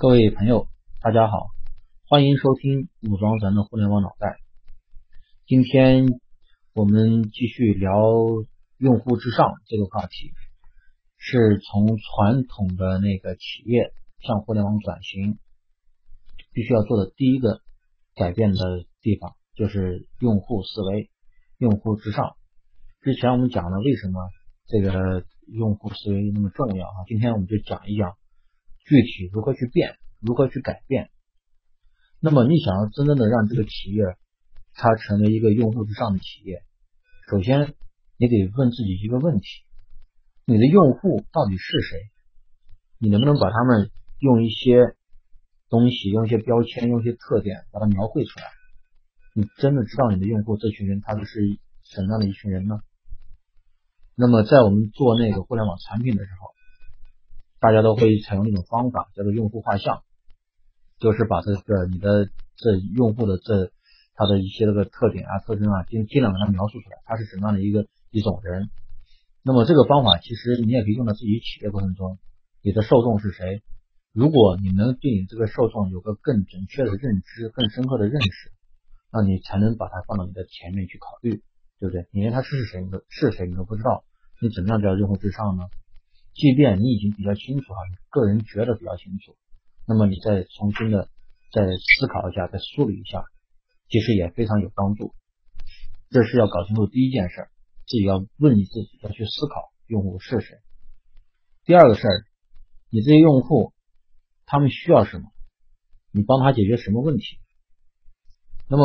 [0.00, 0.66] 各位朋友，
[1.02, 1.48] 大家好，
[2.08, 4.38] 欢迎收听武装咱的互联网脑袋。
[5.46, 6.06] 今天
[6.72, 7.92] 我们继续聊
[8.78, 10.32] 用户至上这个话题，
[11.18, 13.92] 是从传统的那个企业
[14.26, 15.38] 向互联网转型，
[16.54, 17.60] 必须要做的第一个
[18.14, 21.10] 改变的地方，就是用户思维、
[21.58, 22.36] 用户至上。
[23.02, 24.30] 之前我们讲了为什么
[24.66, 28.16] 这个用户思维那么重要啊，今天我们就讲一讲。
[28.84, 31.10] 具体如何去变，如何去改变？
[32.18, 34.04] 那么你想要真正的让这个企业
[34.74, 36.62] 它成为一个用户至上的企业，
[37.30, 37.74] 首先
[38.16, 39.46] 你得问自己一个问题：
[40.44, 41.98] 你的用户到底是谁？
[42.98, 44.94] 你能不能把他们用一些
[45.68, 48.46] 东西、用一些标签、用一些特点把它描绘出来？
[49.34, 51.40] 你真的知道你的用户这群人他们是
[51.84, 52.80] 什么样的一群人呢？
[54.14, 56.59] 那么在我们做那个互联网产品的时候。
[57.60, 60.02] 大家都会采用一种方法，叫做用户画像，
[60.98, 63.70] 就是把这个你的这用户的这
[64.14, 68.70] 他的一些这个特点啊、特征啊，尽尽量给他描述出来，他是什么样的一个一种人。
[69.42, 72.18] 那么这个方法其实你也可以用到自己企业过程中，
[72.62, 73.62] 你的受众是谁？
[74.12, 78.52] 如果你能对你这个受众有个更准确的认知、更深刻的认识，
[79.12, 81.42] 那你才能把它放到你的前面去考虑，
[81.78, 82.08] 对不对？
[82.10, 84.04] 你连他是谁你都是谁你都不知道，
[84.40, 85.64] 你怎么样叫用户至上呢？
[86.34, 89.36] 即便你已经比较清楚哈，你个人觉得比较清楚，
[89.86, 91.08] 那么你再重新的
[91.52, 93.24] 再思考一下，再梳理一下，
[93.88, 95.12] 其实也非常有帮助。
[96.08, 97.48] 这是要搞清楚第一件事，
[97.86, 100.58] 自己要问你自己，要去思考用户是谁。
[101.64, 102.24] 第二个事儿，
[102.90, 103.72] 你这些用户
[104.46, 105.30] 他们需要什么，
[106.12, 107.38] 你帮他解决什么问题？
[108.68, 108.84] 那么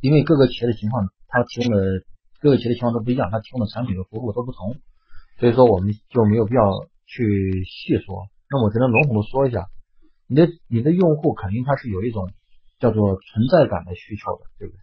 [0.00, 1.82] 因为各个企业的情况，他提供的
[2.40, 4.80] 各个企业的情况都不一样，他提供的产品和服务都不同。
[5.40, 6.62] 所以说我们就没有必要
[7.06, 9.66] 去细说，那我只能笼统的说一下，
[10.28, 12.30] 你的你的用户肯定他是有一种
[12.78, 14.78] 叫做存在感的需求的，对不对？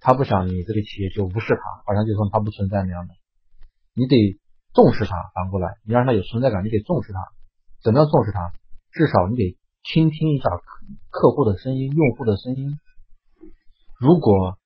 [0.00, 3.14] 他不想你这个企业就无视他，好像就说他不存在那样的，
[3.94, 4.38] 你得
[4.74, 5.14] 重视他。
[5.34, 7.20] 反过来，你让他有存在感，你得重视他。
[7.82, 8.52] 怎么样重视他？
[8.90, 10.50] 至少你得倾听一下
[11.10, 12.78] 客户的声音、用户的声音。
[14.00, 14.58] 如果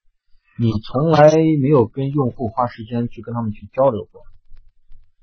[0.58, 1.30] 你从来
[1.60, 4.22] 没有跟用户花时间去跟他们去交流过，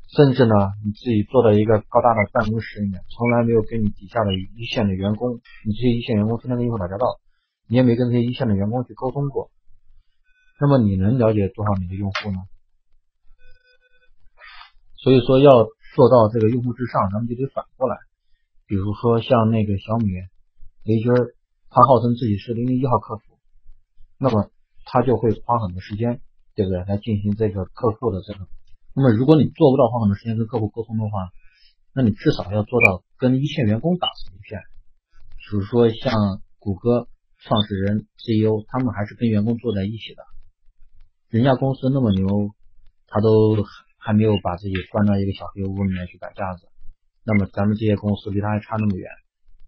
[0.09, 0.53] 甚至呢，
[0.83, 7.19] 你自己坐在一个高大的办公室里面，从来没有跟你底下的一线的员工，你这些一线员工天天跟用户打交道，
[7.67, 9.51] 你也没跟这些一线的员工去沟通过，
[10.59, 12.39] 那么你能了解多少你的用户呢？
[14.97, 17.95] 所以说要做到这个用户至上，咱们就得反过来，
[18.65, 20.09] 比如说像那个小米
[20.85, 21.13] 雷军，
[21.69, 23.37] 他号称自己是零零一号客服，
[24.17, 24.49] 那么
[24.85, 26.19] 他就会花很多时间，
[26.55, 26.79] 对不对？
[26.85, 28.47] 来进行这个客户的这个。
[28.95, 31.31] 那么，如果你做不到花很多时间跟客户沟通的话，
[31.93, 34.61] 那你至少要做到跟一线员工打成一片。
[35.37, 37.07] 比如说，像谷歌
[37.37, 40.23] 创始人 CEO，他们还是跟员工坐在一起的。
[41.29, 42.27] 人家公司那么牛，
[43.07, 43.63] 他都
[43.97, 46.67] 还没有把自己关到一个小黑屋里面去摆架子。
[47.23, 49.09] 那么咱们这些公司离他还差那么远，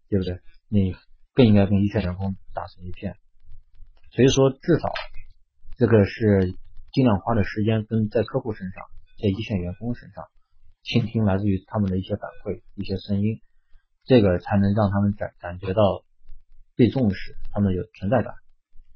[0.10, 0.40] 对不对？
[0.68, 0.96] 你
[1.34, 3.16] 更应该跟一线员工打成一片。
[4.12, 4.92] 所以说，至少
[5.78, 6.56] 这个是
[6.92, 8.84] 尽量花的时间跟在客户身上。
[9.22, 10.26] 在一线员工身上，
[10.82, 13.40] 倾听来自于他们的一些反馈、一些声音，
[14.04, 16.04] 这个才能让他们感感觉到
[16.76, 18.34] 被重视，他们有存在感。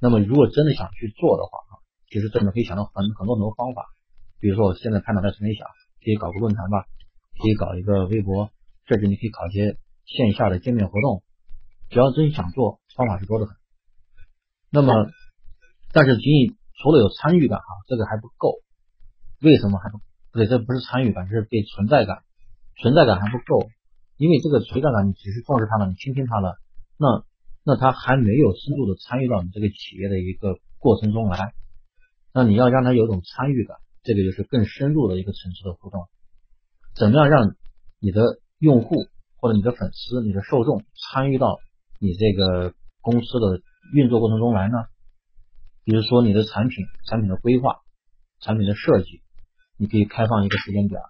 [0.01, 1.73] 那么，如果真的想去做的话啊，
[2.09, 3.85] 其实真的可以想到很很多很多方法。
[4.39, 5.67] 比如说，我现在看到在群里想，
[6.03, 6.85] 可以搞个论坛吧，
[7.39, 8.51] 可以搞一个微博，
[8.87, 11.23] 甚至你可以搞一些线下的见面活动。
[11.89, 13.55] 只要真想做，方法是多的很。
[14.71, 14.91] 那么，
[15.93, 18.59] 但是仅仅除了有参与感哈，这个还不够。
[19.41, 19.99] 为什么还不？
[20.35, 22.23] 对，这不是参与感，这是被存在感，
[22.81, 23.69] 存在感还不够，
[24.17, 26.57] 因为这个存在感你只是重视他了，你倾听他了，
[26.97, 27.23] 那
[27.63, 31.53] 那他还没有深度的参与到你这个企业的一个过程中来，
[32.33, 36.05] 那你要让他有种参与感，这个就是更深入的一个层次的互动。
[36.95, 37.55] 怎么样让
[38.01, 38.21] 你的
[38.59, 39.07] 用户
[39.37, 41.59] 或者你的粉丝、你的受众参与到
[41.97, 43.61] 你这个公司的
[43.93, 44.83] 运作过程中来呢？
[45.85, 47.77] 比如说你的产品、产品的规划、
[48.41, 49.21] 产品的设计。
[49.77, 51.01] 你可以开放一个时间点，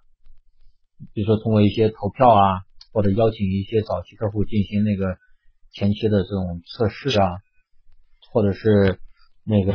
[1.13, 5.17] 比如说通过一些投票啊，或者邀请一些早期客户进行那个
[5.71, 7.38] 前期的这种测试啊，
[8.31, 9.00] 或者是
[9.44, 9.73] 那个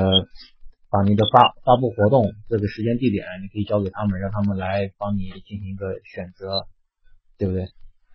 [0.90, 6.66] 把你的发发布活动这个时间地点，你可以交给他们，让他们来帮你进行一个选择，
[7.38, 7.69] 对不对？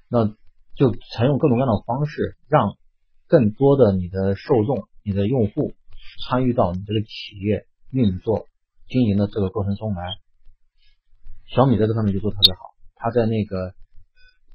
[0.09, 0.27] 那
[0.75, 2.75] 就采用各种各样的方式，让
[3.27, 5.73] 更多的你的受众、你的用户
[6.27, 8.45] 参与到你这个企业运作
[8.89, 10.03] 经营的这个过程中来。
[11.47, 13.75] 小米在这方面就做特别好，它在那个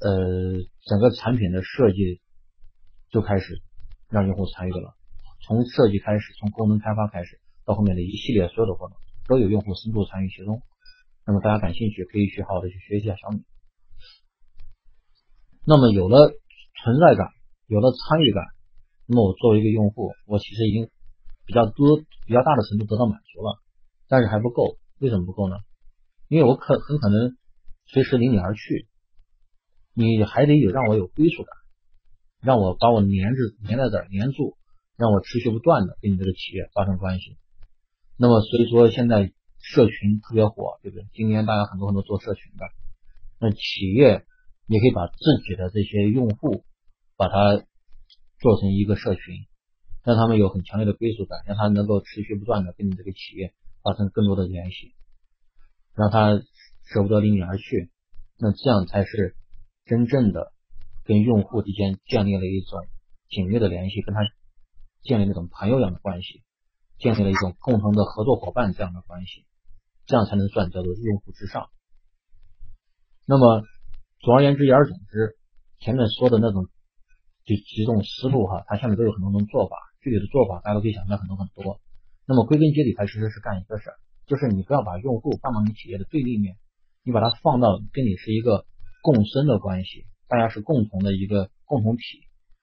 [0.01, 2.21] 呃整个产品的设计
[3.11, 3.63] 就开始
[4.09, 4.95] 让用户参与了。
[5.43, 8.97] 从设计开始，从功能开发开始，到后面的一系列所有的活动，
[9.27, 10.63] 都有用户深度参与其中。
[11.25, 13.45] 那么大家感兴趣，可以去好好的去学习一下小米。
[15.65, 16.33] 那么有了
[16.83, 17.29] 存在感，
[17.67, 18.45] 有了参与感，
[19.07, 20.91] 那么我作为一个用户，我其实已经
[21.47, 23.63] 比较多、比较大的程度得到满足了，
[24.09, 24.77] 但是还不够。
[24.99, 25.57] 为什么不够呢？
[26.31, 27.37] 因为我可很可能
[27.85, 28.89] 随时离你而去，
[29.93, 31.53] 你还得有让我有归属感，
[32.41, 34.57] 让我把我黏着、黏在这儿、黏住，
[34.97, 37.37] 让我持续不断的跟你这个企业发生关系。
[38.17, 41.05] 那么所以说现在社群特别火，对不对？
[41.13, 42.65] 今年大家很多很多做社群的，
[43.39, 44.25] 那企业。
[44.73, 46.63] 也可以把自己的这些用户，
[47.17, 47.65] 把它
[48.39, 49.35] 做成一个社群，
[50.05, 54.95] 让他们有很强烈的归属感，让他能够持续不断的跟你这个企业发生更多的联系，
[55.95, 56.41] 让他
[56.85, 57.91] 舍不得离你而去，
[58.39, 59.37] 那这样才是
[59.85, 60.53] 真正的
[61.05, 62.87] 跟用户之间建立了一种
[63.29, 64.21] 紧密的联系，跟他
[65.03, 66.43] 建立那种朋友一样的关系，
[66.99, 69.47] 建立了一种共同的合作伙伴这样的关系，
[70.07, 71.69] 这样才能算叫做用户至上。
[73.27, 73.65] 那么。
[74.23, 75.39] 总而言之，言而总之，
[75.79, 76.69] 前面说的那种
[77.47, 81.81] 几几种思路哈，它下面都有很多种做法，具体的做法大家都可以想象很多很多。
[82.27, 83.97] 那么归根结底，它其实是干一个事儿，
[84.31, 86.55] 就是你不要把用户放到你企业的对立面，
[87.03, 88.65] 你把它放到跟你是一个
[89.03, 92.03] 共生的关系，大家是共同的一个共同体，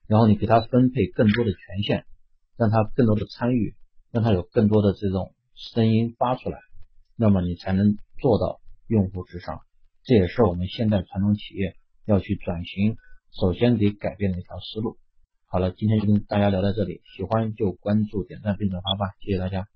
[0.06, 2.06] 然后你给他分配更多的权限，
[2.56, 3.74] 让他更多的参与，
[4.10, 6.58] 让他有更多的这种声音发出来，
[7.16, 9.60] 那么你才能做到用户至上。
[10.04, 11.76] 这也是我们现在传统企业
[12.06, 12.96] 要去转型，
[13.38, 14.96] 首先得改变的一条思路。
[15.44, 19.68] 好了，今天就跟大家聊到这里，喜欢就关注、点赞并转发吧，谢谢大家。